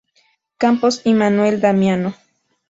Campos 0.57 1.01
y 1.05 1.13
Manuel 1.13 1.61
Damiano. 1.61 2.15